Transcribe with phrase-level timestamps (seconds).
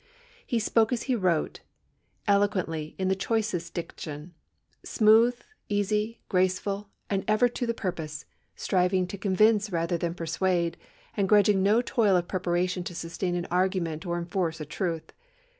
[0.47, 1.59] He spoke as he wrote,
[2.27, 4.33] eloquently in the choicest diction,
[4.83, 5.39] smooth,
[5.69, 8.25] easy, graceful, and ever to the purpose,
[8.55, 10.75] striving to convince rather than persuade,
[11.15, 15.13] and grudging no toil of preparation to sustain an argument or enforce a truth.